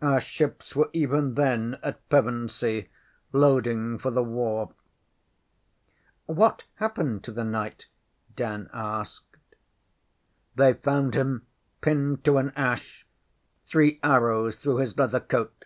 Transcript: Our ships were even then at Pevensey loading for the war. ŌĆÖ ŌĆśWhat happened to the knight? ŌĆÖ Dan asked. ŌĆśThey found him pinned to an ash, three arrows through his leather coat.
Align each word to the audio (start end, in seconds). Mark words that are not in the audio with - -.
Our 0.00 0.20
ships 0.20 0.76
were 0.76 0.88
even 0.92 1.34
then 1.34 1.80
at 1.82 2.08
Pevensey 2.08 2.90
loading 3.32 3.98
for 3.98 4.12
the 4.12 4.22
war. 4.22 4.72
ŌĆÖ 6.28 6.36
ŌĆśWhat 6.36 6.60
happened 6.76 7.24
to 7.24 7.32
the 7.32 7.42
knight? 7.42 7.86
ŌĆÖ 7.86 8.36
Dan 8.36 8.70
asked. 8.72 9.36
ŌĆśThey 10.56 10.80
found 10.84 11.14
him 11.14 11.44
pinned 11.80 12.22
to 12.24 12.38
an 12.38 12.52
ash, 12.54 13.04
three 13.66 13.98
arrows 14.04 14.58
through 14.58 14.76
his 14.76 14.96
leather 14.96 15.18
coat. 15.18 15.64